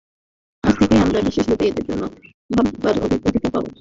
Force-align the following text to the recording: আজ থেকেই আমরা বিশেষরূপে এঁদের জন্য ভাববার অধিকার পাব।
আজ 0.63 0.73
থেকেই 0.79 1.01
আমরা 1.01 1.19
বিশেষরূপে 1.27 1.65
এঁদের 1.67 1.85
জন্য 1.89 2.03
ভাববার 2.49 2.95
অধিকার 3.05 3.33
পাব। 3.53 3.65